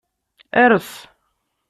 Ers. 0.61 0.89